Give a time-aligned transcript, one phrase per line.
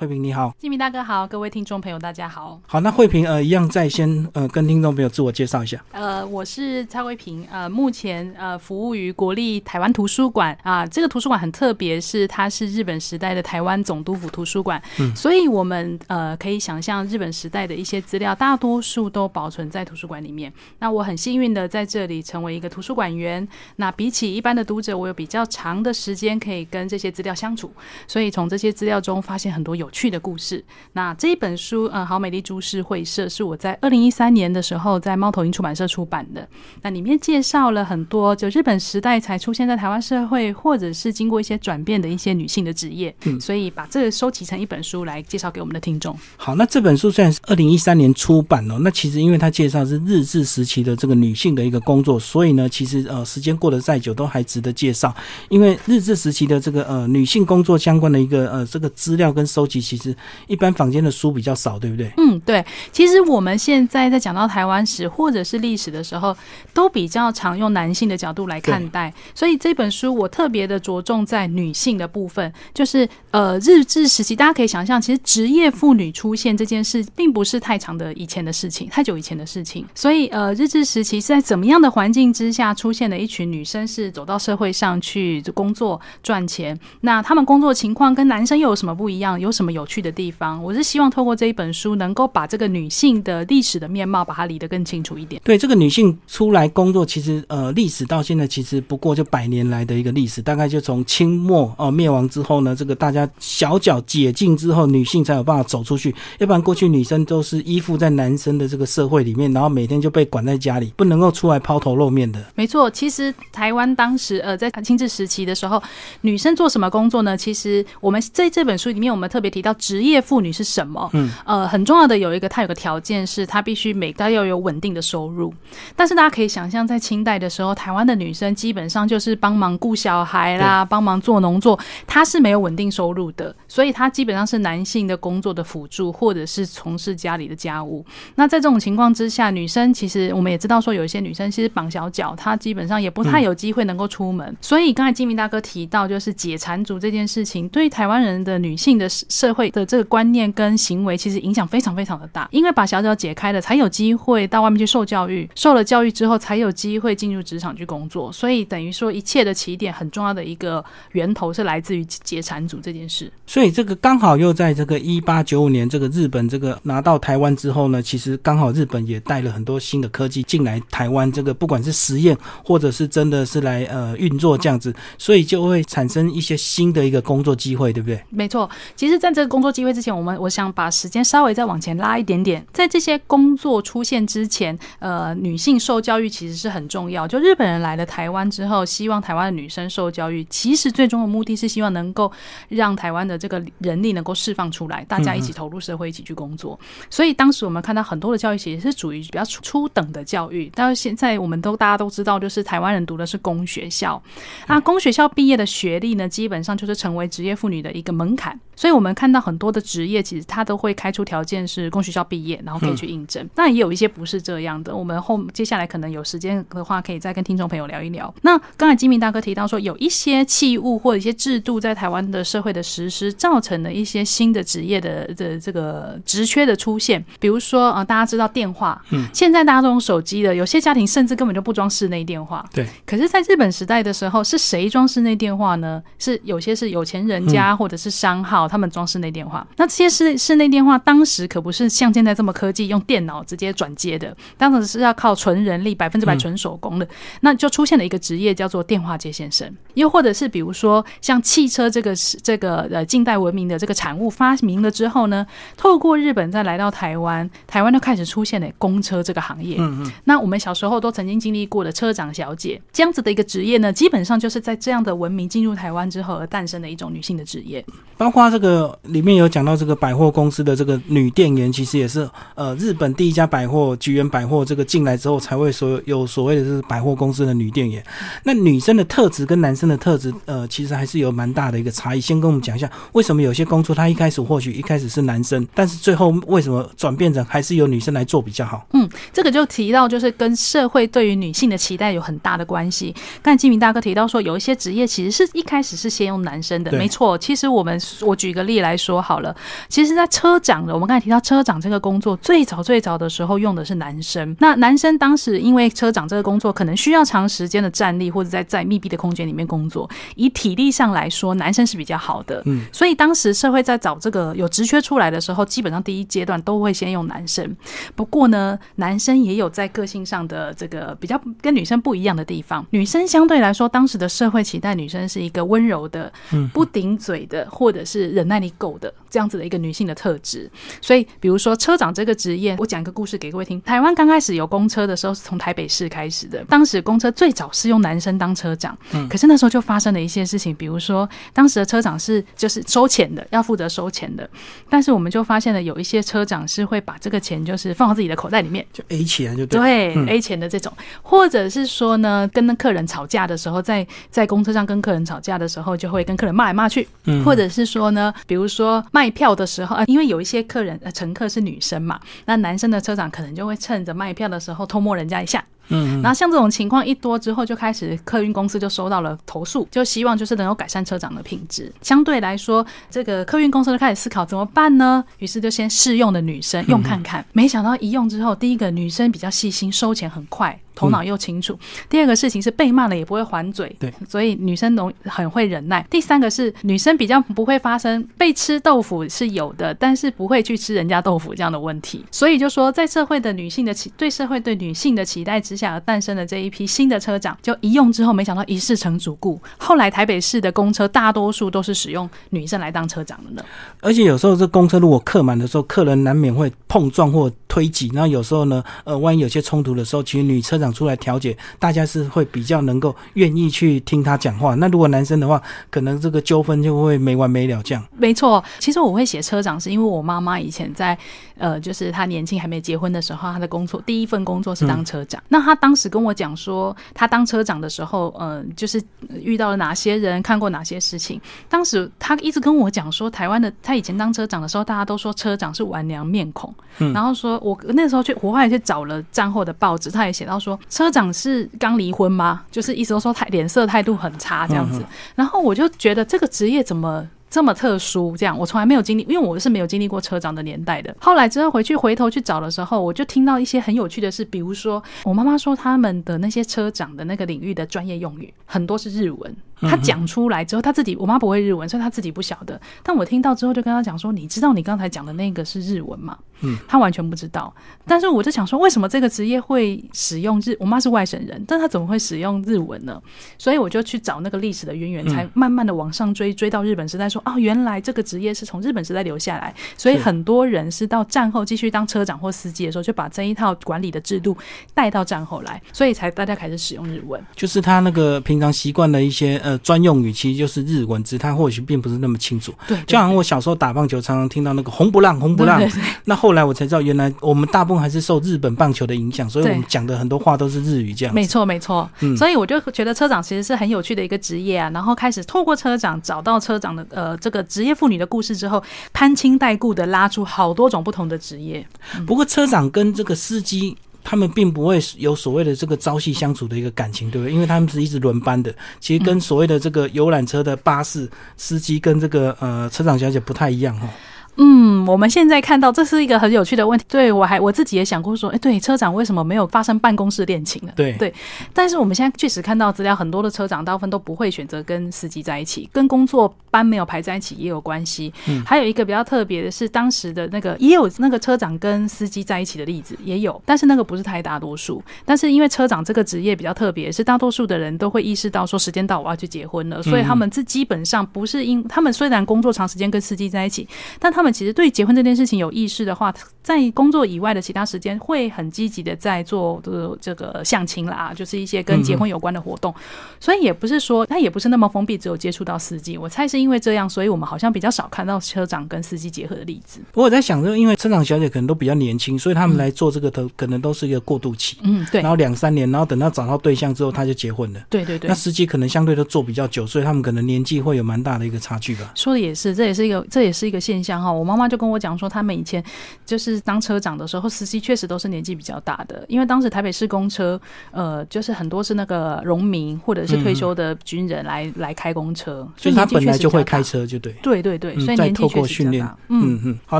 [0.00, 2.58] 慧平你好，金明大哥好，各位听众朋友大家好。
[2.66, 5.78] 好，那慧平呃一样在先呃跟听众朋友自我介绍一下。
[5.92, 10.86] 呃，我是蔡慧平，呃，目前呃服务于国立台湾图书馆啊。
[10.86, 20.50] 这个图书馆很特别，是它是日本时代的台湾总督府图书馆，嗯，所以我们呃可以想象日本时代的一些资料，大多数都保存在图书馆里面。
[20.78, 23.46] 那我很幸运的在这里成为一个图书馆员。
[23.76, 27.70] 那比起一般的读者，我有比较长的时间可以跟这些资料相处，
[28.08, 29.89] 所以从这些资料中发现很多有。
[29.90, 30.64] 趣的故事。
[30.92, 36.48] 那这一本书，呃，好美丽株式会社是我在二零一三年的时候在猫头鹰出版社出版的。
[36.82, 43.14] 那里面介绍了很多就日本时代才出现在台湾社会，或者是经过一些转变的一些女性的职业。
[43.24, 46.16] 嗯，所以把这个收集成一本书来介绍给我们的听众。
[46.36, 55.12] 好，那这本书虽然是二零一三年出版哦，那其实因为它介绍是日治时期的这个女性的一个工作，所以呢，其实呃时间过得再久都还值得介绍。
[55.48, 59.79] 因为日治时期的这个呃女性工作相关的一个呃这个资料跟收集。
[59.80, 60.14] 其实
[60.46, 62.10] 一般房间的书比较少，对不对？
[62.16, 62.64] 嗯，对。
[62.92, 66.36] 其实我们现在在讲到台湾史或者是历史的时候，
[66.74, 69.12] 都比较常用男性的角度来看待。
[69.34, 79.86] 所以这本书我特别的着重在女性的部分，就是呃日治时期，大家可以想象，其实职业妇女出现这件事，并不是太长的以前的事情，太久以前的事情。
[79.94, 86.78] 所以呃日治时期是在怎么样的环境之下出现的一群女生，是走到社会上去工作赚钱。
[87.00, 89.40] 那她们工作情况跟男生又有什么不一样？
[89.40, 89.69] 有什么？
[89.72, 95.40] 有趣的地方，我是希望透过这一本书，能够把这个女性的历史的面貌，把它理得更清楚一点。
[95.44, 112.44] 对，这个女性出来工作，其实呃，历史到现在其实不过就百年来的一个历史，大概就从清末哦灭亡之后呢，这个大家小脚解禁之后，女性才有办法走出去，要不然过去女生都是依附在男生的这个社会里面，然后每天就被管在家里，不能够出来抛头露面的。
[112.56, 115.80] 没错，其实台湾当时呃在清治时期的时候，
[116.22, 117.36] 女生做什么工作呢？
[117.36, 119.59] 其实我们在这本书里面，我们特别提。
[119.60, 121.10] 提到职业妇女是什么？
[121.12, 125.52] 嗯，呃，很重要的有一个，它有个条件是，她必须每个要有稳定的收入。
[125.94, 138.02] 但是大家可以想象，在清代的时候，台湾的女生基本上就是帮忙顾小孩啦，帮忙做农作，她是没有稳定收入的，所以她基本上是男性的工作的辅助，或者是从事家里的家务。
[138.36, 144.56] 那在这种情况之下，女生其实我们也知道说，有一些女生其实绑小脚，她基本上也不太有机会能够出门。
[144.62, 149.06] 所以刚才金明大哥提到，就是解缠足这件事情，对台湾人的女性的
[149.40, 152.48] 社社会的这个观念跟行为，其实影响非常非常的大。
[152.52, 158.30] 因为把小脚解开了，才有机会到外面去受教育，受了教育之后，才有机会进入职场去工作。
[158.30, 160.84] 所以等于说，一切的起点很重要的一个
[161.14, 163.28] 源头是来自于解产组这件事。
[163.44, 171.32] 所以这个刚好又在这个一八九五年，这个日本这个拿到台湾之后呢，其实刚好日本也带了很多新的科技进来台湾。
[171.32, 178.22] 这个不管是实验，或者是真的是来呃运作这样子，所以就会产生一些新的一个工作机会，对不对？
[178.30, 178.70] 没错。
[178.94, 182.64] 其实，在这个工作机会之前，我们我想把时间稍微再往前拉一点点。
[182.72, 187.26] 在这些工作出现之前，呃，女性受教育其实是很重要。
[187.26, 192.30] 就日本人来了台湾之后，希望台湾的女生受教育，其实最终的目的是希望能够
[192.68, 196.78] 让台湾的这个人力能够释放出来，大家一起投入社会，一起去工作。
[197.08, 200.70] 所以当时我们看到很多的教育其实是属于比较初等的教育。
[200.74, 204.22] 但是现在我们都大家都知道，就是台湾人读的是公学校，
[204.66, 208.58] 那公学校毕业的学历呢，基本上就是成为职业妇女的一个门槛。
[208.76, 213.46] 所以我们看到很多的职业，其实他都会开出条件是供学校毕业，然后可以去应征。
[213.54, 214.96] 那也有一些不是这样的。
[214.96, 218.34] 我们后接下来可能有时间的话，可以再跟听众朋友聊一聊。
[218.40, 227.22] 那刚才金明大哥提到说，有一些器物或者一些制度在台湾的社会的实施，造成了一些新的职业的的这个职缺的出现。
[227.38, 232.64] 比如说啊，大家知道电话，嗯，现在大家都用手机的，有些家庭甚至根本就不装室内电话。
[232.72, 232.86] 对。
[233.04, 236.02] 可是，在日本时代的时候，是谁装室内电话呢？
[236.18, 238.66] 是有些是有钱人家或者是商号。
[238.70, 247.08] 他们装室内电话，那这些室室内电话当时可不是像现在这么科技，用电脑直接转接的，当时是要靠纯人力，百分之百纯手工的。
[247.40, 255.44] 那就出现了一个职业叫做电话接线生，又或者是比如说像汽车这个是这个呃近代文明的这个产物发明了之后呢，
[255.76, 259.76] 透过日本再来到台湾，台湾就开始出现了公车这个行业。
[259.80, 260.12] 嗯嗯。
[260.24, 267.84] 那我们小时候都曾经经历过的车长小姐这样子的一个职业呢，基本上就是在这样的文明进入台湾之后而诞生的一种女性的职业，
[268.16, 268.98] 包括这个。
[269.04, 278.04] 里面有讲到这个百货公司的这个女店员，其实也是呃日本第一家百货菊园百货这个进来之后才会所有所谓的是百货公司的女店员。
[278.44, 282.20] 那女生的特质跟男生的特质，呃，其实还是有蛮大的一个差异。
[282.20, 288.86] 先跟我们讲一下，为什么有些工作他一开始或许一开始是男生，但是最后为什么转变成还是由女生来做比较好？
[288.92, 293.14] 嗯，这个就提到就是跟社会对于女性的期待有很大的关系。
[293.40, 297.38] 刚才金明大哥提到说，有一些职业其实是一开始是先用男生的，没错。
[297.38, 298.89] 其实我们我举个例来。
[298.90, 299.54] 来说好了，
[299.88, 304.56] 其实，在车长的，我们刚才提到车长这个工作，最早最早的时候用的是男生。
[304.58, 312.60] 那男生当时因为车长这个工作可能需要长时间的站立，或者在在密闭的空间里面工作，以体力上来说，男生是比较好的。
[312.66, 317.76] 嗯，所以当时社会在找这个有职缺出来的时候，基本上第一阶段都会先用男生。
[318.16, 322.84] 不过呢，男生也有在个性上的这个比较跟女生不一样的地方。
[322.90, 326.32] 女生相对来说，当时的社会期待女生是一个温柔的、
[326.72, 330.68] 不顶嘴的，或者是忍耐力够的这样子的一个女性的特质。
[331.02, 333.80] 所以，比如说车长这个职业，我讲一个故事给各位听。
[333.82, 336.64] 台湾刚开始有公车的时候，是从台北市开始的。
[336.64, 344.48] 当时公车最早是用男生当车长，嗯可是那时候就发生了一些事情，比如说当时的车长是就是收钱的，要负责收钱的，
[344.88, 350.92] 但是我们就发现了有一些车长是会把这个钱就是放到自己的口袋里面，就 A 钱就对 A 钱的这种，
[351.22, 365.62] 或者是说呢，跟那客人吵架的时候，在在公车上跟客人吵架的时候，就会跟客人骂来骂去，嗯或者是说呢，比如说卖票的时候，呃，因为有一些客人乘客是女生嘛，那男生的车长可能就会趁着卖票的时候偷摸人家一下。
[365.90, 371.92] 嗯，然后像这种情况一多之后，就开始客运公司就收到了投诉，就希望就是能够改善车长的品质。
[372.02, 375.24] 相对来说，这个客运公司就开始思考怎么办呢？
[375.38, 380.78] 于是就先试用的女生用看看，没想到一用之后，第一个女生比较细心，收钱很快。
[380.92, 381.78] 头脑又清楚。
[382.10, 386.04] 第二个事情是被骂了也不会还嘴，对，所以女生容很会忍耐。
[386.10, 392.22] 第三个是女生比较不会发生被吃豆腐是有的，但是不会去吃人家豆腐这样的问题。
[392.30, 399.58] 所以就说在社会的女性的期对社会对女性的期待之下而诞生的这一批新的车长，就一用之后没想到一事成主顾。
[399.78, 403.64] 后来台北市的公车大多数都是使用女生来当车长的呢。
[404.00, 408.10] 而且有时候这公车如果客满的时候，客人难免会碰撞或推挤。
[408.12, 414.74] 那有时候呢，呃，万一有些冲突的时候，其实女车长出来调解，大家是会比较能够愿意去听她讲话。
[414.74, 415.60] 那如果男生的话，
[415.90, 418.04] 可能这个纠纷就会没完没了这样。
[418.18, 421.16] 没错，其实我会写车长，是因为我妈妈以前在
[421.56, 425.42] 呃，就是她年轻还没结婚的时候，她的工作第一份工作是当车长。
[425.48, 429.02] 那她当时跟我讲说，他当车长的时候，嗯，就是
[429.40, 431.40] 遇到了哪些人，看过哪些事情。
[431.68, 436.74] 当时他一直跟我讲说，台湾的他以前当车长的时候，大家都说车长是玩娘面孔，
[437.14, 441.30] 然后说我那时候去，我后来去找了战后的报纸，他也写到说车长。
[441.32, 442.62] 是刚离婚吗？
[442.70, 445.00] 就是意思说他脸色态度很差这样子，
[445.34, 448.36] 然后我就觉得这个职业怎么这么特殊？
[448.36, 451.14] 这样我从来没有经历，因为我是没有经历过车长的年代的。
[451.20, 459.56] 后来之后回去回头去找的时候，我就听到一些很有趣的事，比如说我妈妈说他们的那些车长的那个领域的专业用语很多是日文。
[459.82, 462.80] 他讲出来之后，他自己我妈不会日文，所以他自己不晓得。
[463.02, 467.74] 但我听到之后，就跟他讲说：“你知道你刚才讲的那个是日文吗？”嗯，他完全不知道。
[468.06, 470.76] 但是我就想说，为什么这个职业会使用日？
[470.78, 473.18] 我妈是外省人，但她怎么会使用日文呢？
[473.56, 484.54] 所以我就去找那个历史的渊源，才慢慢的往上追，追到日本时代，说：“哦，原来这个职业是从日本时代留下来。”所以很多人是到战后继续当车长或司机的时候，就把这一套管理的制度
[484.92, 487.42] 带到战后来，所以才大家开始使用日文。
[487.56, 489.58] 就是他那个平常习惯的一些。
[489.69, 492.72] 呃，专用语其实就是日文，只是他或许并不是那么清楚。
[492.86, 495.80] 对，就好像我小时候打棒球，常常听到那个红不让，红不让。
[496.24, 501.34] 那后来我才知道，原来我们大部分还是受日本棒球的影响，所以我们讲的很多话都是日语这样。
[501.34, 502.08] 没错，没错。
[502.20, 504.90] 嗯，所以我就觉得车长其实是很有趣的一个职业啊。
[504.90, 508.82] 然后开始透过车长找到车长的呃这个职业妇女的故事之后，
[509.12, 511.86] 攀亲带故的拉出好多种不同的职业。
[512.26, 513.96] 不过车长跟这个司机。
[514.22, 517.52] 他们并不会有所谓的这个朝夕相处的一个感情，对不对？
[517.54, 524.08] 因为他们是一直轮班的，其实跟所谓的这个游览车的巴士司机跟这个呃车长小姐不太一样哈。
[524.56, 527.04] 嗯，我们现在看到这是一个很有趣的问题。
[527.08, 530.92] 对我还我自己也想过说，哎，对，车长为什么没有发生办公室恋情呢？
[530.96, 531.32] 对对，
[531.72, 538.32] 但是我们现在确实看到资料，很多的车长大部分都不会选择跟司机在一起，跟工作班没有排在一起也有关系。
[538.48, 545.02] 嗯，还有一个比较特别的是，当时的那个也有那个车长跟司机在一起的例子也有，但是那个不是太大多数。
[545.24, 553.88] 但是因为车长这个职业比较特别，是大多数的人都会意识到说时间到我要去结婚了，所以他们这基本上不是因他们虽然工作长时间跟司机在一起，
[554.18, 562.94] 但他们其实对结婚这件事情有意识的话，在工作以外的其他时间会很积极的在做的这个相亲啦，就是一些跟结婚有关的活动。
[563.38, 566.16] 所以也不是说他也不是那么封闭，只有接触到司机。
[566.18, 570.00] 我猜是因为这样，所以我们好像比较少看到车长跟司机结合的例子。
[570.14, 574.78] 我在想，就因为车长小姐可能都比较年轻，所以他们来做这个都可能都是一个过渡期。
[574.82, 575.20] 嗯，对。
[575.22, 577.80] 然后两三年，然后等到找到对象之后，他就结婚了。
[577.88, 578.28] 对对对。
[578.28, 582.12] 那司机可能相对都做比较久，所以他们可能年纪会有蛮大的一个差距吧。
[582.14, 584.29] 说的也是，这也是一个这也是一个现象哈。
[584.30, 585.82] 哈，我妈妈就跟我讲说，他们以前
[586.24, 590.60] 就是当车长的时候，司机确实都是年纪比较大的，因为当时台北市公车，
[590.92, 597.32] 呃，就是很多是那个农民或者是退休的军人来来开公车，所以他本来就会开车，就对。
[597.42, 599.78] 对对对，所以再透过训练，嗯嗯。
[599.86, 599.98] 好，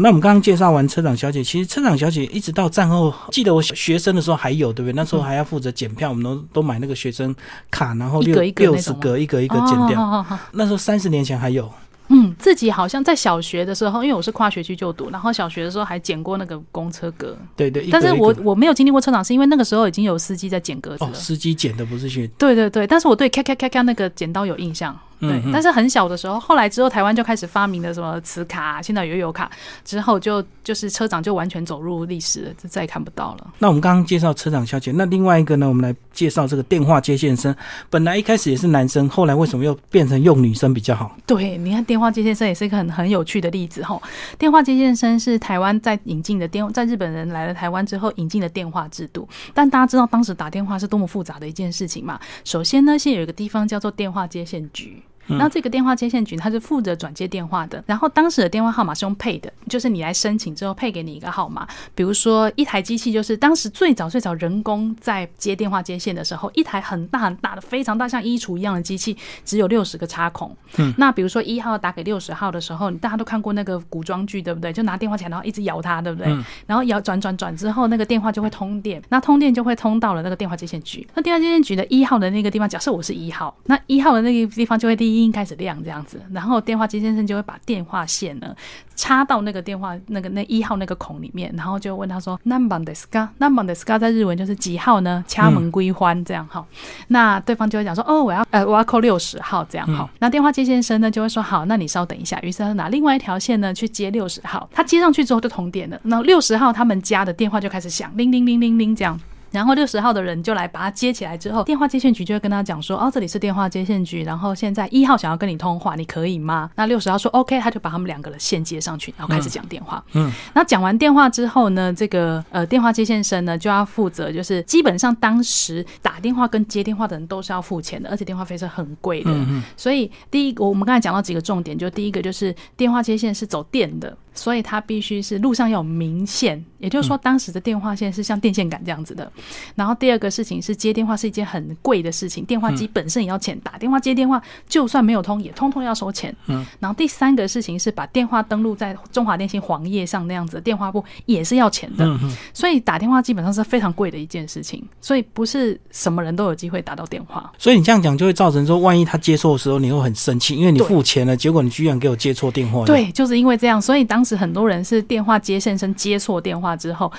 [0.01, 4.95] 那我们刚刚介绍完车长小姐，其实车长小姐一直到战后，记得我学生的时候还有，对不对？
[4.95, 7.35] 那时候还要负责检票，我们都都买那个学生
[7.71, 10.25] 卡，然后六六十格一格一格检掉。
[10.53, 11.71] 那时候三十年前还有。
[12.13, 17.37] 嗯，自己好像在小学的时候，因为我是跨学区就读，然后小学的时候还捡过那个公车格。
[17.55, 21.15] 对对，但是我我没有经历过车长，是因为那个时候已经有司机在捡格子了。
[21.15, 22.27] 司机捡的不是去。
[22.39, 24.99] 对对对，但是我对咔咔咔咔那个剪刀有印象。
[25.21, 29.51] 对，但是很小的时候，后来之后台湾就开始发明了什么磁卡，现在有有卡，
[29.85, 33.47] 之后就就是车长就完全走入历史了，就再也看不到了。
[33.59, 37.55] 那我们刚刚介绍车长小姐，那另外一个呢，我们来介绍这个电话接线生。
[37.91, 41.15] 本来一开始也是男生，后来为什么又变成用女生比较好？
[41.27, 44.01] 对，你看电话接线生也是一个很很有趣的例子哈。
[44.39, 49.29] 电话接线生是台湾在引进的电，在日本人来了台湾之后引进的电话制度。
[49.53, 52.21] 但大家知道当时打电话是多么复杂的一件事情嘛？
[52.45, 55.03] 首先呢，先有一个地方叫做电话接线局。
[55.39, 57.83] 那这个电话接线局，它是负责转接电话的。
[57.87, 61.67] 然后当时的电话号码是用配的，就是你来申请之后配给你一个号码。
[61.95, 70.57] 比如说一台机器，就是当时最早最早人工在接电话接线的时候，一台很大很大的、非常大像衣橱一样的机器，只有六十个插孔。
[70.79, 70.93] 嗯。
[70.99, 74.73] 那比如说一号打给六十号的时候，大家都看过那个古装剧，对不对？
[74.73, 76.31] 就拿电话起来，然后一直摇它，对不对？
[76.33, 76.45] 嗯。
[76.67, 81.07] 然后摇转转转之后，那个电话就会通电，那通电就会通到了那个电话接线局。
[81.15, 85.20] 那电话接线局的一号的那个地方，假设我是一号，那一号的那个地方就会第一。
[85.23, 88.55] 音开始亮这样子，然后电话机先生就会把电话线呢
[88.97, 95.25] 插到那个电话那个那一号那个孔里面，然后就问他说：“number des ka，number des ka 在日文就是几号呢？
[95.27, 96.65] 掐门归欢这样哈。”
[97.09, 105.99] 那对方就会讲说：“哦，我要呃我要扣六十号这样哈。”那电话接先生呢就会说：“好，那你稍等一下。”于是他拿另外一条线呢去接六十号，他接上去之后就通电了。
[106.05, 109.19] 那六十号他们家的电话就开始响，铃铃铃铃铃这样。
[109.51, 120.03] 然后六十号的人就来把他接起来之后，电话接线局就会跟他讲说：“哦，这里是电话接线局，然后现在一号想要跟你通话，你可以吗？”那六十号说：“OK。”他就把他们两个的线接上去，然后开始讲电话。
[120.13, 129.31] 嗯，那讲完电话之后呢，这个呃电话接线生呢就要负责，就是基本上当时打电话跟接电话的人都是要付钱的，而且电话费是很贵的。
[129.31, 134.17] 嗯所以第一我们刚才讲到几个重点，就第一个就是电话接线是走电的。
[134.35, 139.31] 所以它必须是路上要有明线，也就是说当时的电话线是像电线杆这样子的。
[139.75, 146.35] 然后第二个事情是接电话是一件很贵的事情，电话机本身也要钱，打电话接电话就算没有通也通通要收钱。
[146.47, 146.65] 嗯。
[146.79, 152.05] 然后第三个事情是把电话登录在中华电信黄页上那样子的电话簿也是要钱的。
[152.07, 157.53] 嗯所以打电话基本上是非常贵的一件事情，所以不是什么人都有机会打到电话。
[157.59, 162.85] 所以你这样讲就会造成说，万一他接错的时候，你会很生气，因为你付钱了，结果你居然给我接错电话。
[162.85, 164.20] 对，就是因为这样，所以当。
[164.21, 167.11] 当时很多人是电话接线生接错电话之后。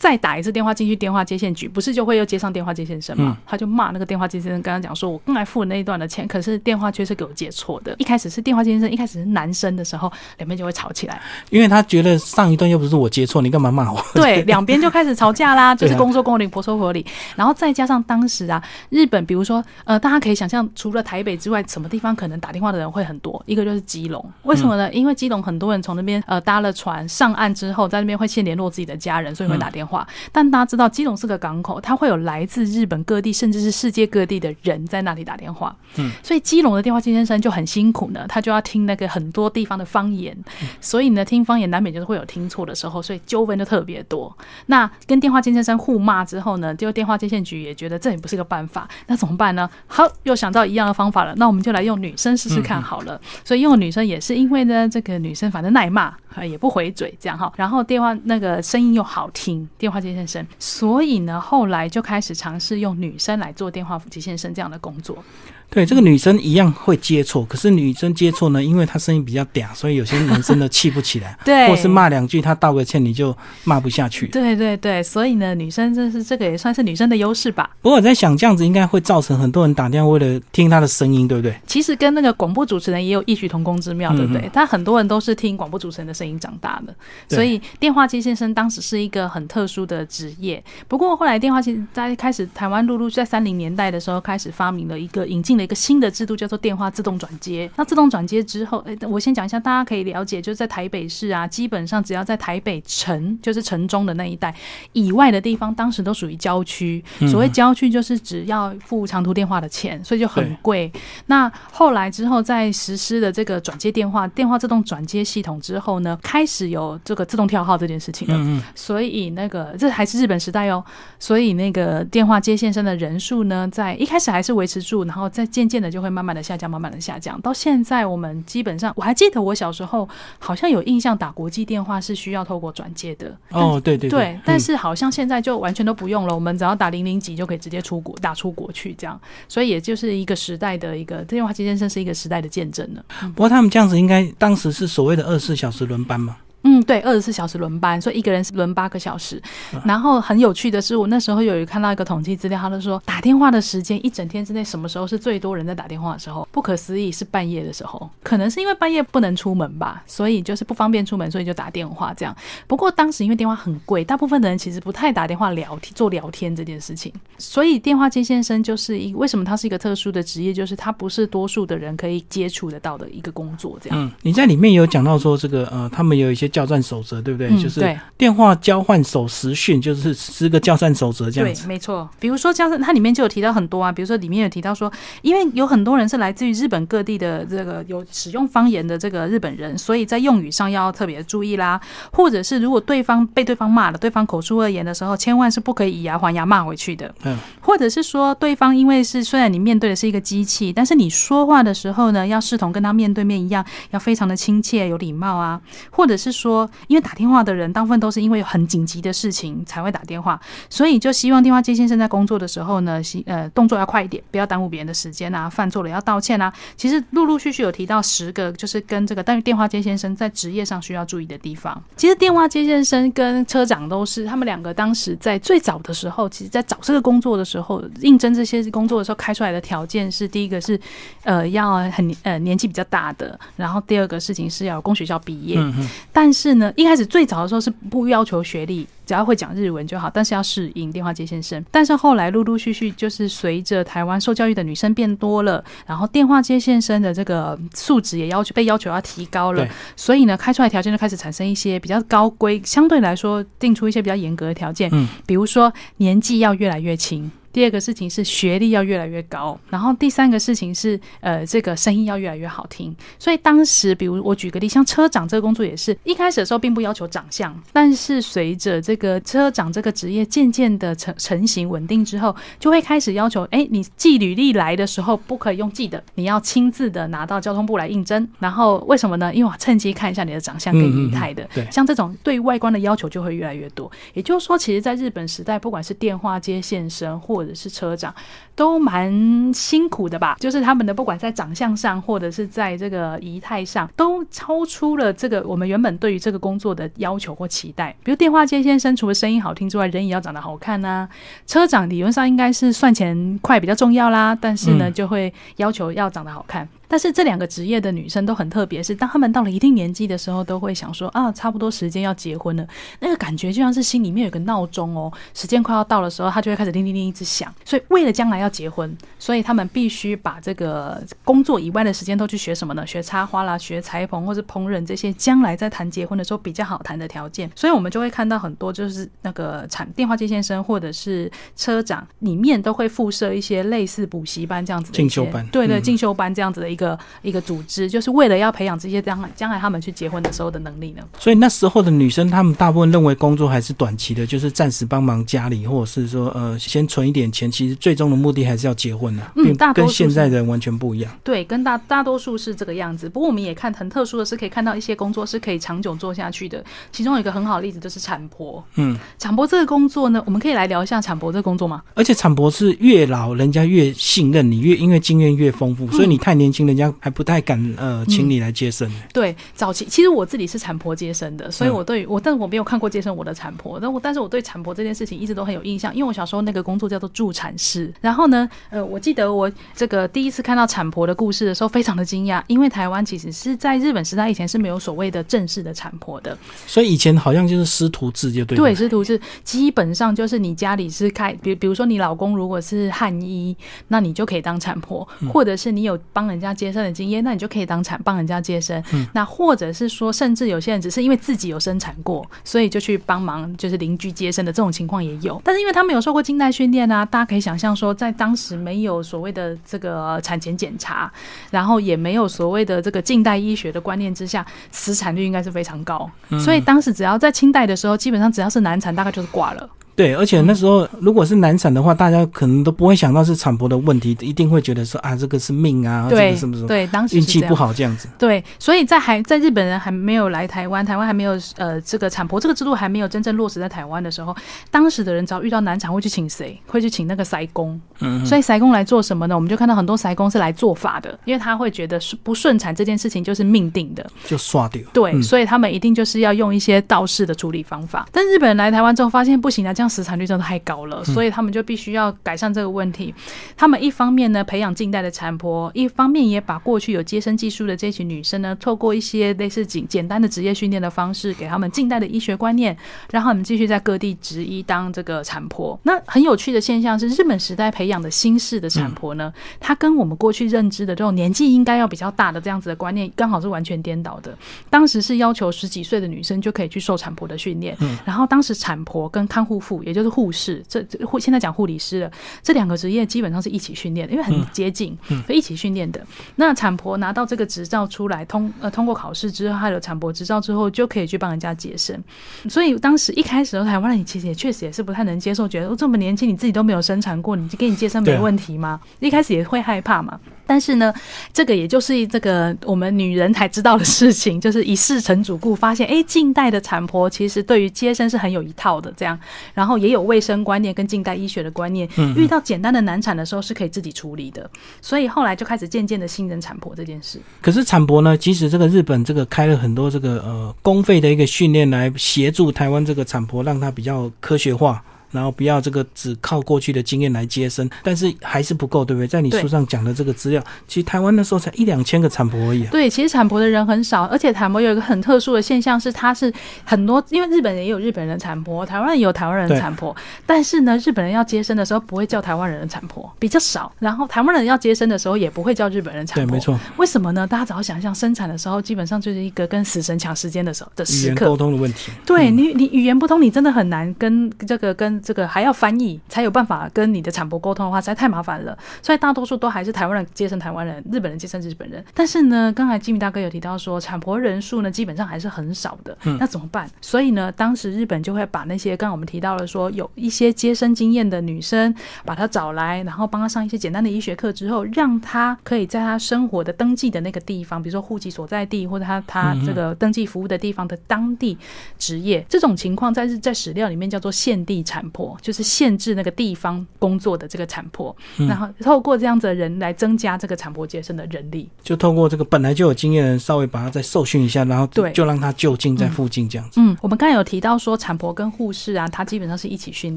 [0.00, 3.36] 再打一次电话进去电话接线局，不是就会又接上电话接线生吗？
[3.46, 14.02] 他就骂那个电话接线生，跟他讲说：“我刚才付了那一段的钱，可是电话却是给我接错的。”一开始是电话接线生，一开始是男生的时候，两边就会吵起来，因为他觉得上一段又不是我接错，你干嘛骂我？
[14.14, 17.04] 对， 两边就开始吵架啦，就是公说公理，婆说婆理。
[17.36, 23.42] 然后再加上当时啊，日本比如说呃，大家可以想象，除了台北之外，什么地方可能打电话的人会很多？
[23.44, 24.90] 一个就是基隆，为什么呢？
[24.94, 29.89] 因为基隆很多人从那边呃搭了船上岸之后，在那边会先联络自己的家人，所以会打电话。
[30.32, 40.36] 但大家知道基隆是个港口，它会有来自日本各地甚至是世界各地的人在那里打电话，嗯，所以基隆的电话接线生就很辛苦呢，他就要听那个很多地方的方言，
[40.80, 44.36] 所以呢，听方言难免就是会有听错的时候，所以纠纷就特别多。
[44.66, 49.68] 那跟电话接线生互骂之后呢，就电话接线局也觉得这也不是个办法，那怎么办呢？
[49.86, 53.20] 好，又想到一样的方法了，那我们就来用女生试试看好了。
[53.44, 56.14] 所以用女生也是因为呢，这个女生反正耐骂，
[56.44, 60.46] 也不回嘴这样哈，然后电话那个声音又好听，电话接线生。
[60.58, 65.22] 所以呢，后来就开始尝试用女生来做电话接线生这样的工作。
[65.70, 73.34] 对，这个女生一样会接错，可是女生接错呢，因为她声音比较嗲，所以有些男生呢气不起来， 对，或是骂两句，她道个歉，你就
[73.64, 74.26] 骂不下去。
[74.26, 77.70] 对对对，所以呢，女生真是这个也算是女生的优势吧。
[77.80, 81.54] 不过我在想，这样子应该会造成很多人打电话为了听她的声音，对不对？
[81.66, 84.50] 其实跟那个广播主持人也有异曲同工之妙，对不对？
[84.52, 86.92] 他很多人都是听广播主持人的声音长大的，
[87.28, 90.62] 所以电话机先生当时是一个很特殊的职业。
[90.88, 95.64] 不过后来电话机在开始台湾陆陆在三零年代的时候开始发明了一个引进了。
[95.64, 97.70] 一个新的制度，叫做电话自动转接。
[97.76, 104.54] 那自动转接之后，诶，我先讲一下，大家可以了解，就是在台北市啊，基本上只要在台北城，就是城中的那一带
[104.92, 107.04] 以外的地方，当时都属于郊区。
[107.30, 110.90] 所谓郊区，就是只要付长途电话的钱，所以就很贵。
[111.26, 118.34] 那后来之后，在实施的这个转接电话、电话自动转接系统之后呢，开始有这个自动跳号这件事情了。
[118.36, 120.82] 嗯所以那个这还是日本时代哦，
[121.18, 127.40] 所以那个电话接线生的人数呢，在一开始还是维持住，然后再渐渐的就会慢慢的下降，慢慢的下降。
[127.40, 133.36] 到现在，我们基本上我还记得我小时候好像有印象，打国际电话是需要透过转接的。
[133.50, 143.04] 哦，对对对，但嗯是好像现在就完全都不用了，我们只要打零零几就可以直接出国，打出国去这样，所以也就是一个时代的一个电话机先生是一个时代的见证了。
[143.34, 146.36] 不过他们这样子应该当时是所谓的二十四小时轮班嘛？
[146.62, 149.40] 嗯，对，二十四小时轮班，所以一个人是轮八个小时。
[149.84, 156.46] 然后很有趣的是，我那时候有看到一个统计资料，他就说打电话的时间一整天之内，什么时候是最多人在打电话的时候？
[156.52, 162.36] 不可思议是半夜的时候，可能是因为半夜不能出门吧，所以就是不方便出门，所以就打电话这样。
[162.66, 173.98] 不过当时因为电话很贵，大部分的人其实不太打电话聊天做聊天这件事情，所以电话接线生就是一为什么他是一个特殊的职业，就是他不是多数的人可以接触得到的一个工作这样。
[173.98, 177.48] 嗯，你在里面有讲到说这个呃，他们有一些交战守则，对不对？
[177.48, 181.66] 嗯就是对电话交换手时训，就是十个交战守则这样对，子。
[181.66, 182.08] 没错。
[182.18, 184.92] 比如说，像是它里面就有提到很多啊，比如说里面有提到说，
[185.22, 191.80] 因为有很多人是来自于日本各地的这个有使用方言的这个日本人，所以在用语上要特别注意啦。
[192.12, 197.12] 或者是如果对方被对方骂了，对方口出恶言的时候，千万是不可以以牙还牙骂回去的。
[197.24, 205.60] 嗯，或者是说，对方因为是虽然你面对的是一个机器，但是你说话的时候呢，要视同跟他面对面一样，要非常的亲切有礼貌啊。
[205.90, 216.52] 或者是说，因为打电话的人大部分都是因为有很紧急的事情才会打电话，所以就希望电话接线生在工作的时候呢，希呃动作要快一点，不要耽误别人的时间啊，犯错了要道歉啊。
[216.76, 221.80] 其实陆陆续续有提到十个，就是跟这个但是电话接线生在职业上需要注意的地方。
[221.96, 230.78] 其实电话接线生跟车长都是他们两个当时在最早的时候，其实在找这个工作的时候，应征这些工作的时候开出来的条件是：第一个是
[231.24, 235.58] 呃要很呃年纪比较大的，然后第二个事情是要有工学校毕业。
[235.58, 235.88] 嗯嗯，
[236.30, 241.60] 但是呢，一开始最早的时候是不要求学历，只要会讲日文就好，但是要适应电话接线生。
[241.72, 257.28] 但是后来陆陆续续，就是随着台湾受教育的女生变多了，然后电话接线生的这个素质也要求被要求要提高了，所以呢，开出来条件就开始产生一些比较高规，相对来说定出一些比较严格的条件，嗯比如说年纪要越来越轻。
[257.52, 262.94] 第二个事情是学历要越来越高，然后第三个事情是呃这个声音要越来越好听。
[263.18, 278.28] 所以当时，比如我举个例，像车长这个工作也是一开始的时候并不要求长相，但是随着这个车长这个职业渐渐的成成型稳定之后，就会开始要求，哎，你寄履历来的时候不可以用寄的，你要亲自的拿到交通部来应征。
[278.38, 279.34] 然后为什么呢？
[279.34, 283.90] 因为我趁机看一下你的长相跟仪态的，嗯嗯嗯对像这种对外观的要求就会越来越多。
[284.14, 288.14] 也就是说，其实在日本时代，不管是电话接线生或者是车长，
[288.54, 290.36] 都蛮辛苦的吧？
[290.40, 297.94] 就是他们的不管在长相上，或者是在这个仪态上，都超出了这个我们原本对于这个工作的要求或期待。
[298.02, 301.08] 比如电话接线生，除了声音好听之外，人也要长得好看呐、
[301.46, 306.68] 车长理论上应该是算钱快比较重要啦，但是呢，嗯就会要求要长得好看。
[306.90, 312.66] 但是这两个职业的女生都很特别，是当她们到了一定年纪的时候，都会想说啊，差不多时间要结婚了。
[312.98, 317.54] 那个感觉就像是心里面有个闹钟哦，时间快要到的时候，她就会开始叮叮叮一直响。
[317.64, 322.84] 所以为了将来要结婚，所以她们必须把这个工作以外的时间都去学什么呢？
[322.84, 327.48] 学插花啦，学裁缝或是烹饪这些，将来在谈结婚的时候比较好谈的条件。
[327.54, 341.02] 所以我们就会看到很多就是那个产电话接线生或者是车长里面都会附设一些类似补习班这样子的进修班对对，嗯进修班这样子的一个一个组织，就是为了要培养这些将来将来他们去结婚的时候的能力呢。
[341.18, 347.50] 所以那时候的女生，她们大部分认为工作还是短期的，就是暂时帮忙家里，或者是说呃先存一点钱。
[347.50, 351.12] 其实最终的目的还是要结婚的、嗯大跟现在的人完全不一样。
[351.22, 353.08] 对，跟大大多数是这个样子。
[353.08, 356.64] 不过我们也看很特殊的是，可以看到一些工作是可以长久做下去的。
[356.90, 358.64] 其中有一个很好的例子就是产婆。
[358.76, 361.82] 嗯，产婆这个工作呢，我们可以来聊一下产婆这个工作吗？
[361.94, 368.90] 而且产婆是越老人家越信任你，越因为经验越丰富，所以你太年轻人家还不太敢呃请你来接生。
[369.12, 377.92] 对，早期其实我自己是产婆接生的，所以我对我，但是我没有看过接生我的产婆，但我但是我对产婆这件事情一直都很有印象，因为我小时候那个工作叫做助产师。
[378.00, 388.56] 然后呢，呃，我记得我这个第一次看到产婆的故事的时候，非常的惊讶，因为台湾其实是在日本时代以前是没有所谓的正式的产婆的，所以以前好像就是师徒制就对。
[388.56, 393.56] 对，师徒制基本上就是你家里是开，比比如说你老公如果是汉医，
[393.88, 398.82] 那你就可以当产婆，或者是你有帮人家接生的经验，那你就可以当产帮人家接生。
[399.12, 405.40] 那或者是说，甚至有些人只是因为自己有生产过，所以就去帮忙，就是邻居接生的这种情况也有。
[405.44, 411.10] 但是因为他们有受过近代训练啊，大家可以想象说，在当时没有所谓的这个产前检查，
[411.50, 416.10] 然后也没有所谓的这个近代医学的观念之下，死产率应该是非常高。
[416.44, 419.68] 所以当时只要在清代的时候，基本上只要是难产，大概就是挂了。
[419.96, 428.08] 对，而且那时候如果是难产的话，大家可能都不会想到是产婆的问题，一定会觉得说啊，这个是命啊，这个什么什么，对，当时运气不好这样子。
[428.18, 434.34] 对，所以在还在日本人还没有来台湾，台湾还没有呃这个产婆这个制度还没有真正落实在台湾的时候，
[434.70, 436.58] 当时的人只要遇到难产会去请谁？
[436.66, 437.78] 会去请那个塞工。
[438.00, 438.24] 嗯。
[438.24, 439.34] 所以塞工来做什么呢？
[439.34, 444.80] 我们就看到很多塞工是来做法的，因为他会觉得不顺产这件事情就是命定的，就刷掉。
[444.92, 448.08] 对，所以他们一定就是要用一些道士的处理方法。
[448.12, 450.84] 但日本人来台湾之后发现不行啊，这样死产率真的太高。
[450.84, 453.14] 了，所以他们就必须要改善这个问题。
[453.56, 462.76] 他们一方面呢培养近代的产婆，一方面也把过去有接生技术的这群女生呢，透过一些类似简简单的职业训练的方式，给他们近代的医学观念，
[463.10, 465.78] 让他们继续在各地执医当这个产婆。
[465.82, 474.36] 那很有趣的现象是，日本时代培养的新式的产婆呢，她跟我们过去认知的这种年纪应该要比较大的这样子的观念，刚好是完全颠倒的。
[474.68, 480.62] 当时是要求十几岁的女生就可以去受产婆的训练，然后当时产婆跟看护妇，也就是护士。
[480.68, 482.10] 这护现在讲护理师了，
[482.42, 486.04] 这两个职业基本上是一起训练，因为很接近，嗯所以一起训练的。
[486.34, 492.02] 那产婆拿到这个执照出来，通呃通过考试之后，还有产婆执照之后，就可以去帮人家接生。
[492.48, 498.80] 所以当时一开始的时候，台湾人其实也确实也是不太能接受，觉得这么年轻，你自己都没有生产过，你就给你接生没问题吗？
[498.98, 500.18] 一开始也会害怕嘛。
[500.46, 500.92] 但是呢，
[501.32, 509.16] 这个也就是这个我们女人才知道的事情，就是一试成主顾，发现哎，近代的产婆其实对于接生是很有一套的，这样，
[509.54, 514.48] 然后也有卫生观念跟近代医学的观念，遇到简单的难产的时候是可以自己处理的，
[514.80, 517.20] 所以后来就开始渐渐的信任产婆这件事。
[517.40, 524.82] 可是产婆呢，即使这个日本这个开了很多这个呃公费的一个训练来协助台湾这个产婆，让她比较科学化。
[525.10, 529.06] 然后不要这个只靠过去的经验来接生，但是还是不够，对不对？
[529.06, 532.64] 在你书上讲的这个资料，其实台湾那时候才一两千个产婆而已。
[532.66, 536.32] 对，其实产婆的人很少，而且产婆有一个很特殊的现象是，它是
[536.64, 539.94] 很多，因为日本人也有日本人产婆，台湾人也有台湾人的产婆，
[540.26, 543.72] 但是呢，日本人要接生的时候不会叫台湾人的产婆，比较少。
[543.78, 546.58] 然后台湾人要接生的时候也不会叫日本人产婆，对，没错。
[546.76, 547.26] 为什么呢？
[547.26, 551.90] 大家只要想象生产的时候，基本上就是一个跟死神抢时间的时候的时刻，沟通的问题。
[552.06, 556.00] 对你，你语言不通，你真的很难跟这个跟这个还要翻译。
[556.08, 558.56] 才有办法跟你的产婆沟通的话，实在太麻烦了。
[558.82, 561.84] 所以大多数都还是台湾人接生台湾人，日本人接生日本人。
[561.94, 565.96] 但是呢，刚才吉米大哥有提到说，产婆人数呢基本上还是很少的。
[566.18, 566.68] 那怎么办？
[566.80, 581.38] 所以呢，当时日本就会把那些刚刚我们提到了说有一些接生经验的女生，把她找来，然后帮她上一些简单的医学课之后，让她可以在她生活的登记的那个地方，比如说户籍所在地或者她她这个登记服务的地方的当地
[581.78, 582.24] 职业。
[582.28, 585.40] 这种情况在日在史料里面叫做现地产婆，就是。
[585.50, 596.60] 限制那个地方工作的这个产婆，然后透过这样子的人来增加这个产婆接生的人力，就透过这个本来就有经验的人稍微把他再受训一下，然后对，就让他就近在附近这样子。
[596.60, 599.96] 嗯，我们刚才有提到说产婆跟护士啊，他基本上是一起训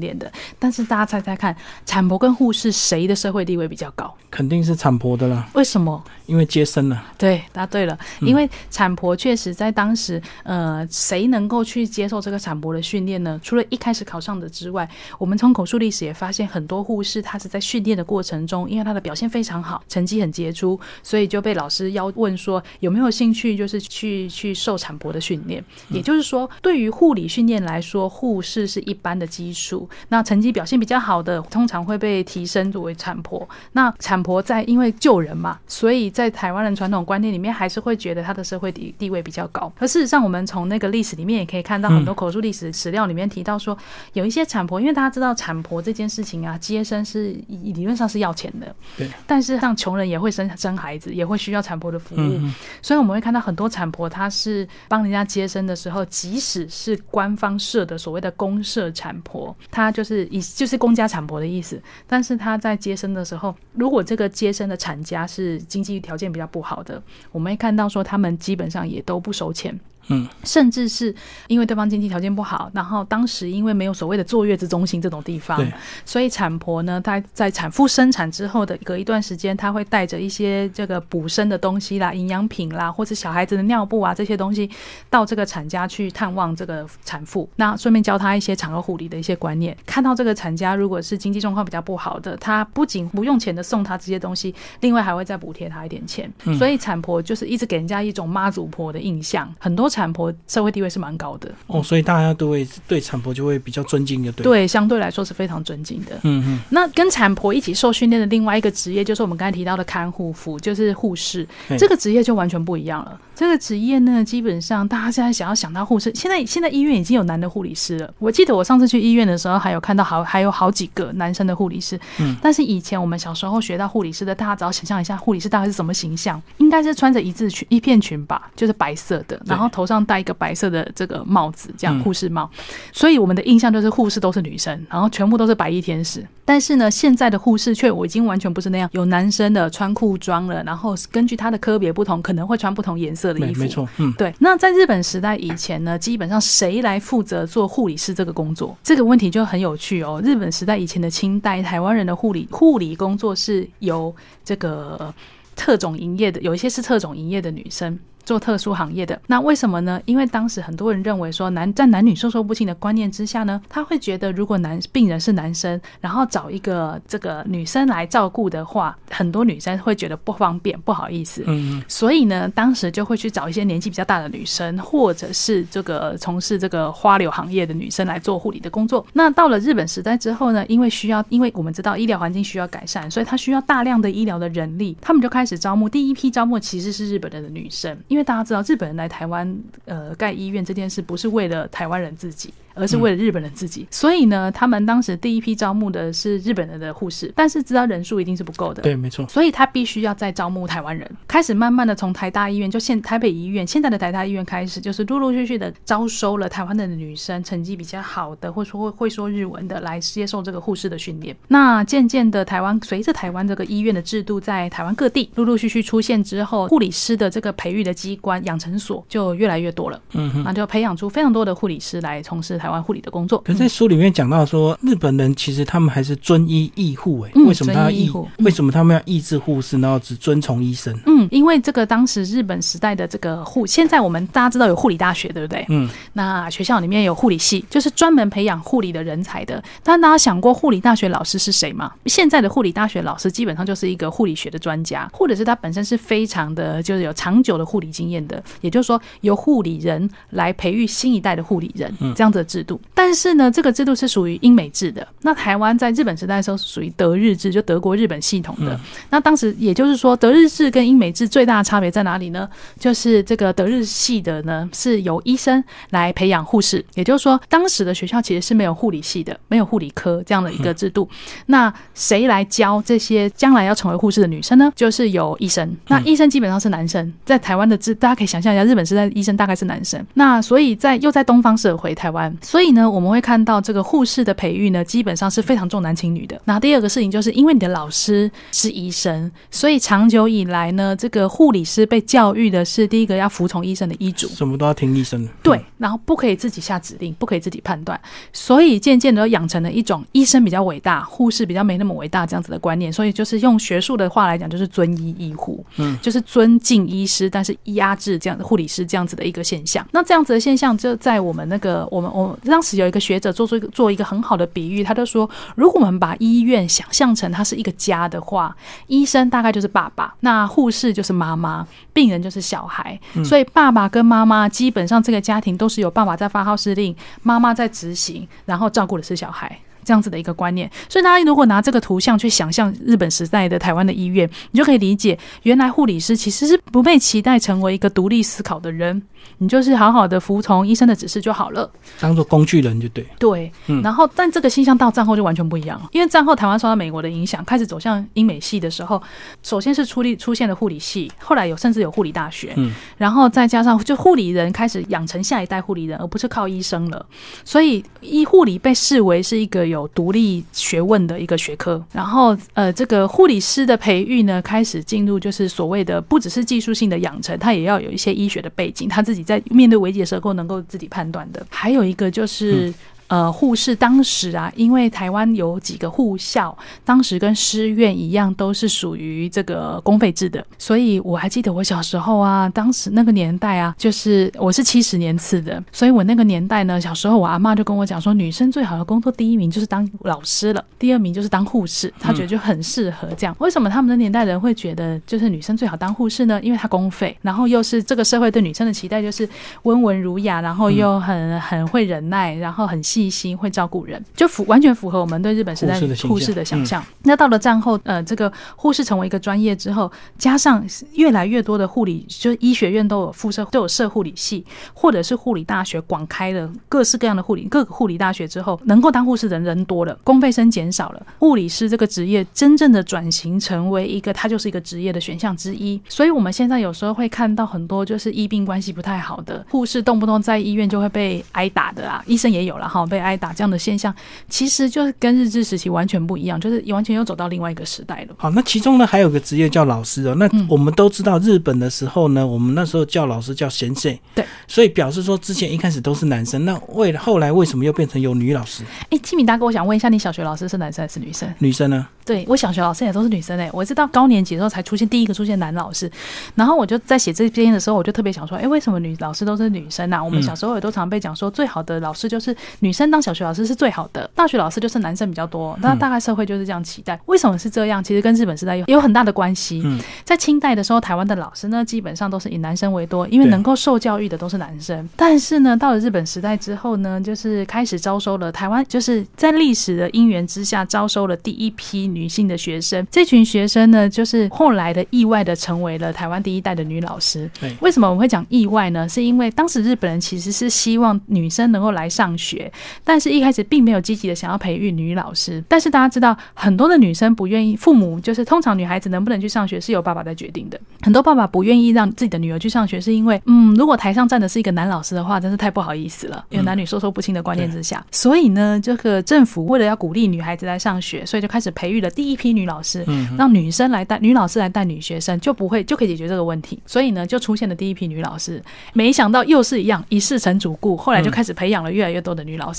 [0.00, 1.54] 练的，但是大家猜猜看，
[1.86, 4.12] 产婆跟护士谁的社会地位比较高？
[4.30, 5.48] 肯定是产婆的啦。
[5.54, 6.02] 为什么？
[6.26, 7.04] 因为接生了。
[7.16, 7.96] 对，答对了。
[8.20, 13.38] 因为产婆确实在当时，呃，谁能够去接受这个产婆的训练呢？
[13.42, 14.83] 除了一开始考上的之外，
[15.18, 25.64] 我们从口述历史也发现，很多护士她是在训练的过程中，因为她的表现非常好，成绩很杰出，所以就被老师要问说有没有兴趣，就是去去受产婆的训练。
[25.88, 29.88] 也就是说，对于护理训练来说，护士是一般的基础。
[30.08, 33.48] 那成绩表现比较好的，通常会被提升作为产婆。
[33.72, 39.72] 那产婆在因为救人嘛，所以在台湾人传统观念里面，还是会觉得她的社会地地位比较高。
[39.78, 43.76] 而事实上，我们从那个历史里面也可以看到，很多口述历史史料里面提到说，
[44.12, 44.73] 有一些产婆。
[44.74, 49.08] 婆，因为大家知道产婆这件事情啊，接生是理论上是要钱的，对。
[49.26, 52.40] 但是像穷人也会生生孩子，也会需要产婆的服务，
[52.82, 69.78] 所以我们会看到很多产婆，她是帮人家接生的时候，即使是官方设的所谓的公社产婆，她就是以就是公家产婆的意思，但是她在接生的时候，如果这个接生的产家是经济条件比较不好的，我们会看到说他们基本上也都不收钱。
[70.08, 71.14] 嗯，甚至是
[71.48, 75.64] 因为对方经济条件不好，然后当时因为没有所谓的坐月子中心这种地方，
[76.04, 84.68] 所以产婆呢，她在产妇生产之后的隔一段时间，她会带着一些这个补身的东西啦、营养品啦，或者小孩子的尿布啊这些东西，
[85.08, 89.76] 到这个产家去探望这个产妇，那顺便教她一些产后护理的一些观念。
[89.86, 96.30] 看到这个产家如果是经济状况比较不好的，她不仅不用钱的送她这些东西，另外还会再补贴她一点钱。
[96.58, 101.48] 所以产婆就是一直给人家一种妈祖婆的印象，很多产婆社会地位是蛮高的。
[101.68, 106.16] 哦，所以大家都会对产婆就会比较尊敬的，对。，对，相对来说是非常尊敬的。
[106.24, 111.46] 嗯嗯，那跟产婆一起受训练的另外一个职业，就是我们刚才提到的看护服，就是护士。
[111.78, 113.16] 这个职业就完全不一样了。
[113.36, 118.12] 这个职业呢，基本上大家现在想要想到护士，现在现在医院已经有男的护理师了。
[118.18, 121.98] 我记得我上次去医院的时候，还有看到好还有好几个男生的护理师。
[122.18, 132.50] 嗯，但是以前我们小时候学到护理师的，大家只要想象一下护理师大概是什么形象，应该是穿着一字裙一片裙吧，就是白色的，然后头上戴一个白色的这个帽子，这样嗯护士帽。
[132.92, 136.26] 所以我们的印象就是护士都是女生，然后全部都是白衣天使。
[136.46, 143.60] 但是呢，现在的护士却我已经完全不是那样，有男生的穿裤装了，然后根据他的科别不同，可能会穿不同颜色的衣服。
[143.60, 148.76] 没没错，嗯，对，那在日本时代以前呢，基本上谁来负责做护理师这个工作？
[148.82, 150.20] 这个问题就很有趣哦。
[150.22, 155.12] 日本时代以前的清代，台湾人的护理护理工作是由这个
[155.56, 157.98] 特种营业的，有一些是特种营业的女生。
[158.24, 160.00] 做特殊行业的，那为什么呢？
[160.04, 171.42] 因为当时很多人认为说男在男女授受不亲的观念之下呢，他会觉得如果男病人是男生，然后找一个这个女生来照顾的话，很多女生会觉得不方便，不好意思。
[171.46, 179.06] 嗯嗯，所以呢，当时就会去找一些年纪比较大的女生，或者是这个从事这个花柳行业的女生来做护理的工作。
[179.12, 185.88] 那到了日本时代之后呢，因为需要，因为我们知道医疗环境需要改善，所以他需要大量的医疗的人力，他们就开始招募。
[185.88, 192.54] 第一批招募其实是日本人的女生，因为大家知道日本人来台湾呃盖医院这件事不是为了台湾人自己。
[192.74, 211.36] 而是为了日本人自己，所以呢，他们当时第一批招募的是日本人的护士，但是知道人数一定是不够的，对，没错，所以他必须要再招募台湾人，开始慢慢的从台大医院，就现台北医院现在的台大医院开始，就是陆陆续续的招收了台湾的女生，成绩比较好的，或者说会会说日文的，来接受这个护士的训练。
[211.48, 220.42] 那渐渐的，台湾随着台湾这个医院的制度在台湾各地陆陆续续出现之后，护理师的这个培育的机关养成所就越来越多了，嗯哼。
[220.44, 223.42] 那就培养出非常多的护理师来从事台湾护理的工作。
[223.44, 228.26] 可是，在书里面讲到说，日本人其实他们还是尊医义护，哎，嗯为什么他要医护？
[228.38, 230.98] 嗯为什么他们要抑制护士，然后只遵从医生？
[231.04, 235.66] 嗯，因为这个当时日本时代的这个护，现在我们大家知道有护理大学，对不对？
[235.68, 239.62] 嗯，那学校里面有护理系，就是专门培养护理的人才的。
[239.82, 241.92] 但大家想过护理大学老师是谁吗？
[242.06, 252.80] 现在的护理大学老师基本上就是一个护理学的专家，或者是他本身是非常的就是有长久的护理经验的，也就是说由护理人来培育新一代的护理人这样子的制度。
[252.94, 255.06] 但是呢，这个制度是属于英美制的。
[255.22, 258.78] 那台湾在日本时代的时候是属于德日制，就德国日本系统的。
[259.10, 262.48] 那当时也就是说，德日制跟英美制最大的差别在哪里呢？
[262.78, 271.08] 就是这个德日系的呢，是由医生来培养护士，也就是说，当时的学校其实是没有护理系的，没有护理科这样的一个制度。
[271.46, 274.72] 那谁来教这些将来要成为护士的女生呢？
[274.76, 275.76] 就是有医生。
[275.88, 280.04] 那医生基本上是男生，在台湾的制，大家可以想象一下，日本时代医生大概是男生。
[280.14, 286.40] 那所以在又在东方社会台湾，所以呢，我们会看到这个护士的培育呢，基本上是非常重男轻女的。
[286.44, 294.28] 那第二个事情就是因为你的老师是医生，所以长久以来呢，这个护理师被教育的是第一个要服从医生的医嘱。
[294.28, 295.30] 什么都要听医生的。
[295.42, 297.98] 对，然后不可以自己下指令，不可以自己判断，
[298.32, 302.92] 所以渐渐的养成了一种医生比较伟大，护士比较没那么伟大这样子的观念。
[302.92, 309.86] 所以就是用学术的话来讲，就是尊医医护，嗯，就是尊敬医师，但是压制这样的护理师这样子的一个现象。
[309.92, 329.58] 那这样子的现象，就在我们那个我们我当时有一个学者做出一个做一个很好的比喻，他就说，如果我们把医院想象成它是一个家的话，医生大概就是爸爸，那护士就是妈妈，病人就是小孩，所以爸爸跟妈妈基本上这个家庭都是有爸爸在发号施令，妈妈在执行，然后照顾的是小孩。
[329.84, 330.70] 这样子的一个观念。
[330.88, 339.02] 所以大家如果拿这个图像去想象日本时代的台湾的医院，你就可以理解，原来护理师其实是不被期待成为一个独立思考的人。
[339.38, 341.68] 你就是好好的服从医生的指示就好了，
[341.98, 343.04] 当做工具人就对。
[343.18, 349.02] 对，嗯然后但这个现象到战后就完全不一样了，因为战后台湾受到美国的影响，开始走向英美系的时候，
[349.42, 357.04] 首先是出立出现了护理系，后来有甚至有护理大学，嗯，然后再加上就护理人开始养成下一代护理人，而不是靠医生了，
[357.44, 361.84] 所以医护理被视为是一个有独立学问的一个学科。
[361.92, 369.24] 然后呃，这个护理师的培育呢，开始进入就是所谓的不只是技术性的养成，他也要有一些医学的背景，他自己。
[369.24, 372.72] 在面对危机的时候，能够自己判断的，还有一个就是。
[373.08, 393.36] 呃，护士当时啊，因为台湾有几个护校，当时跟师院一样，都是属于这个公费制的，所以我还记得我小时候啊，当时那个年代啊，就是我是七十年次的，所以我那个年代呢，小时候我阿妈就跟我讲说，女生最好的工作第一名就是当老师了，第二名就是当护士，她觉得就很适合这样。
[393.38, 396.40] 为什么他们的年代人会觉得就是女生最好当护士呢？
[396.42, 399.28] 因为她公费，然后又是这个社会对女生的期待就是
[399.64, 402.82] 温文儒雅，然后又很很会忍耐，然后很。
[402.94, 405.76] 细心会照顾人，就符完全符合我们对日本时代
[406.06, 406.80] 护士的想象。
[407.02, 425.80] 那到了战后，呃，这个护士成为一个专业之后，加上越来越多的护理，就是医学院都有附设都有设护理系，或者是护理大学广开了各式各样的护理各个护理大学之后，能够当护士的人多了，公费生减少了，护理师这个职业真正的转型成为一个，它就是一个职业的选项之一。
[425.88, 432.83] 所以我们现在有时候会看到很多就是医病关系不太好的护士，动不动在医院就会被挨打的啊，医生也有了哈。
[432.86, 433.94] 被挨打这样的现象，
[434.28, 438.14] 其实就是跟日治时期完全不一样，就是完全又走到另外一个时代了。
[438.16, 440.14] 好，那其中呢还有个职业叫老师哦。
[440.16, 446.44] 那我们都知道日本的时候呢，我们那时候叫老师叫先生，对，所以表示说之前一开始都是男生。
[446.44, 448.62] 那为了后来为什么又变成有女老师？
[448.90, 451.32] 哎，基敏大哥，我想问一下，你小学老师是男生还是女生？
[451.38, 451.86] 女生呢？
[452.04, 455.90] 对我小学老师也都是女生哎，我是到高年级的时候才出现第一个出现男老师，
[456.34, 460.04] 然后我就在写这篇的时候，我就特别想说，哎，为什么女老师都是女生啊？
[460.04, 467.00] 我们小时候也都常被讲说，最好的老师就是女生当小学老师是最好的，大学老师就是男生比较多，那大概社会就是这样期待。
[467.06, 467.82] 为什么是这样？
[467.82, 469.62] 其实跟日本时代有有很大的关系。
[470.02, 474.86] 在清代的时候，台湾的老师呢，基本上都是以男生为多，因为能够受教育的都是男生。
[474.96, 482.86] 但是呢，到了日本时代之后呢，就是开始招收了台湾，就是在历史的因缘之下招收了第一批女性的学生。
[482.90, 487.30] 这群学生呢，就是后来的意外的成为了台湾第一代的女老师。
[487.40, 488.88] 对，为什么我们会讲意外呢？
[488.88, 492.50] 是因为当时日本人其实是希望女生能够来上学，
[492.82, 495.42] 但是一开始并没有积极的想要培育女老师。
[495.48, 500.60] 但是大家知道，很多的女生不愿意，父母就是通常女孩子能不能去上学是由爸爸在决定的。
[500.82, 507.84] 很多爸爸不愿意让自己的女儿去上学，是因为嗯，如果台上站的是一个男老师的话，真是太不好意思了，因为男女授受不亲的观念之下。
[507.90, 512.84] 所以呢，这个政府为了要鼓励女孩子来上学，所以就开始培育了第一批女老师。
[512.86, 516.58] 嗯，让女生来带女老师来带女学生，就不会就可以解决这个问题。
[516.66, 518.42] 所以呢，就出现了第一批女老师。
[518.72, 522.53] 没想到又是一样一事成主顾，后来就开始培养了越来越多的女老师。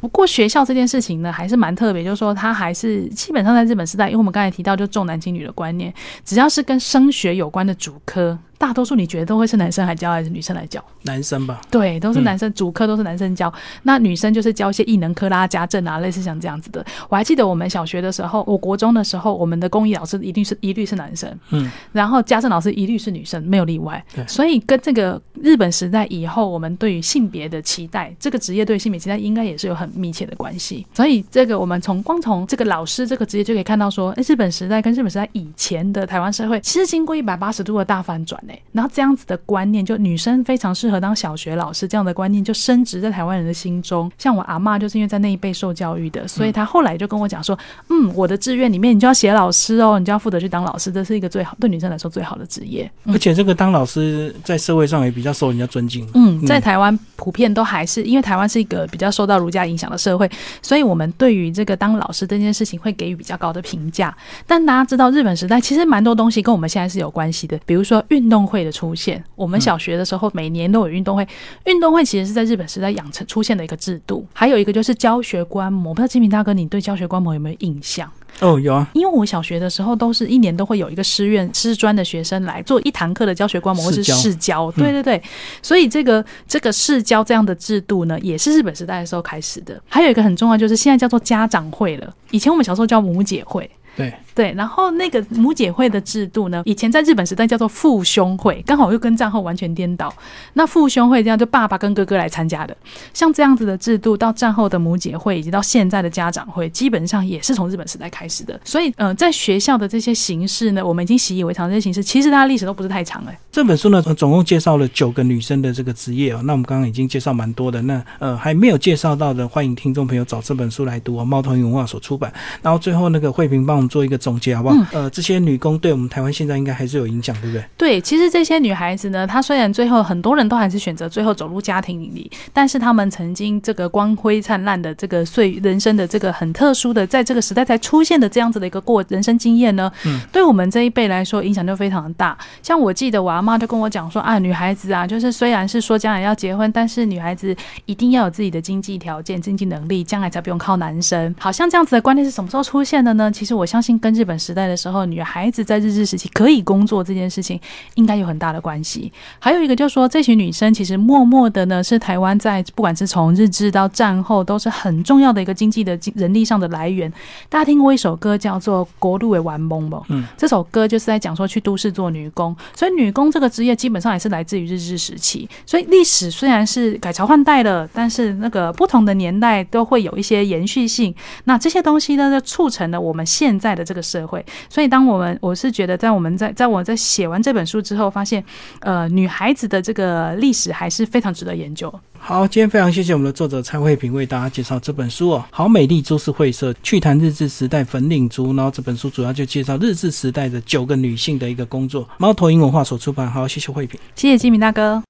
[0.00, 5.92] 不过学校这件事情呢，还是蛮特别，就是说它还是基本上在日本时代，因为我们刚才提到就重男轻女的观念，
[6.24, 8.38] 只要是跟升学有关的主科。
[8.60, 10.84] 大多数你觉得都会是男生来教还是女生来教？
[11.04, 11.62] 男生吧。
[11.70, 13.50] 对，都是男生，主科都是男生教。
[13.84, 16.84] 那女生就是教一些艺能科啦、家政啊，类似像这样子的。
[17.08, 24.04] 我还记得我们小学的时候，我国中的时候，我们的公益老师一定是一律是男生，嗯，然后家政老师一律是女生，没有例外。
[24.28, 30.86] 所以跟这个日本时代以后，我们对于性别的期待，这个职业对性别期待应该也是有很密切的关系。
[30.92, 38.58] 所以这个我们从光从这个老师这个职业就可以看到说，哎，日本时代跟日本时代以前的台湾社会，其实经过一百八十度的大反转呢。
[38.72, 39.20] 然后这样子。
[39.26, 44.10] 的观念，就女生非常适合当小学老师，这样的观念就升值在台湾人的心中。
[44.18, 47.56] 像我阿妈，就是因为在那一辈受教育的，所以她后来就跟我讲说
[47.90, 52.90] ：“嗯，我的志愿里面，你就要写老师哦，你就要负责去当老师，这是一个最好对女生来说最好的职业。
[53.06, 56.08] 而且这个当老师在社会上也比较受人家尊敬。
[56.14, 60.28] 嗯，在台湾普遍都还是因为台湾是一个比较受到儒家影响的社会，
[60.62, 64.16] 所以我们对于这个当老师这件事情会给予比较高的评价。
[64.46, 69.22] 但大家知道，日本时代其实蛮多东西跟我们现在是有关系的，比如说运动会的出现。
[69.34, 71.26] 我们小学的时候，每年都有运动会。
[71.66, 74.26] 运动会其实是在日本时代养成出现的一个制度。
[74.32, 78.10] 还有一个就是教学观摩，不知道金明大哥，你对教学观摩有没有印象？
[78.40, 78.88] 哦，有啊。
[78.94, 84.70] 因为我小学的时候，都是一年都会有一个师院师专的学生来做一堂课的教学观摩，或是试教。
[84.72, 85.22] 对对对，
[85.62, 89.80] 所以这个这个试教这样的制度呢，也是日本时代的时候开始的。
[89.88, 92.14] 还有一个很重要，就是现在叫做家长会了。
[92.30, 93.68] 以前我们小时候叫母姐会。
[93.96, 100.12] 对，对，然后那个母姐会的制度呢，以前在日本时代叫做父兄会，刚好又跟战后完全颠倒。
[100.52, 102.76] 那父兄会这样，就爸爸跟哥哥来参加的，
[103.14, 108.60] 像这样子的制度，到战后的母姐会，以及到现在的家长会，基本上也是从日本时代开始的。
[108.64, 111.70] 所以，呃，在学校的这些形式呢，我们已经习以为常。
[111.70, 113.38] 这些形式其实它历史都不是太长哎。
[113.52, 116.40] 这本书呢，总共介绍了九个女生的这个职业哦。
[116.42, 121.24] 那我们刚刚已经介绍蛮多的，那呃还没有介绍到的，欢迎听众朋友找这本书来读哦。
[121.24, 122.32] 猫头鹰文化所出版。
[122.60, 124.76] 然后最后那个慧萍帮我们做一个结好不好？
[124.92, 127.64] 呃，这些女工对我们台湾现在应该还是有影响，对不对？
[127.76, 142.36] 对，其实这些女孩子呢，她虽然最后很多人都还是选择最后走入家庭里，但是她们曾经这个光辉灿烂的这个岁人生的这个很特殊的，在这个时代才出现的这样子的一个过人生经验呢，嗯，对我们这一辈来说影响就非常的大。
[142.62, 147.54] 像我记得我阿妈就跟我讲说啊，女孩子啊，就是虽然是说将来要结婚，但是女孩子
[147.86, 151.34] 一定要有自己的经济条件、经济能力，将来才不用靠男生。
[151.38, 153.30] 好像这样子的观念是什么时候出现的呢？
[153.30, 157.60] 其实我相信跟日本时代的时候，女孩子在日治时期可以工作这件事情，
[157.94, 159.12] 应该有很大的关系。
[159.38, 167.12] 还有一个就是说，这群女生其实默默的呢，是台湾在不管是从日治到战后，都是很重要的一个经济的人力上的来源。
[167.48, 170.04] 大家听过一首歌叫做《国路为玩梦》不？
[170.08, 175.48] 嗯，这首歌就是在讲说去都市做女工，所以女工这个职业基本上也是来自于日治时期。
[175.66, 181.14] 所以历史虽然是改朝换代了，但是那个不同的年代都会有一些延续性。
[181.44, 184.44] 那这些东西呢，就促成了我们现在的这个社会。
[184.68, 188.44] 所以，当我们我是觉得，在我们在在我在写完这本书之后，发现，
[188.80, 191.92] 呃，女孩子的这个历史还是非常值得研究。
[192.18, 203.30] 好，今天非常谢谢我们的作者蔡慧萍为大家介绍这本书哦，《好美丽株式会社趣谈日治时代粉领族》，然后这本书主要就介绍日治时代的九个女性的一个工作，猫头鹰文化所出版。
[203.30, 205.02] 好，谢谢慧萍，谢谢金明大哥。